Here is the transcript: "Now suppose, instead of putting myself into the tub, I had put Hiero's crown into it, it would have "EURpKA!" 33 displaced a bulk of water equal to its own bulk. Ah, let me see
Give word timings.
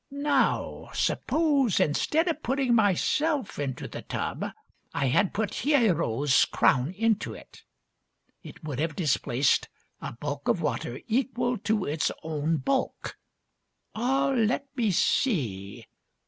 "Now 0.09 0.89
suppose, 0.95 1.79
instead 1.79 2.27
of 2.27 2.41
putting 2.41 2.73
myself 2.73 3.59
into 3.59 3.87
the 3.87 4.01
tub, 4.01 4.45
I 4.95 5.05
had 5.09 5.31
put 5.31 5.53
Hiero's 5.53 6.43
crown 6.45 6.91
into 6.97 7.35
it, 7.35 7.63
it 8.41 8.63
would 8.63 8.79
have 8.79 8.93
"EURpKA!" 8.93 8.93
33 8.95 9.03
displaced 9.05 9.69
a 9.99 10.13
bulk 10.13 10.47
of 10.47 10.59
water 10.59 10.99
equal 11.07 11.55
to 11.59 11.85
its 11.85 12.09
own 12.23 12.57
bulk. 12.57 13.15
Ah, 13.93 14.29
let 14.35 14.75
me 14.75 14.89
see 14.89 15.85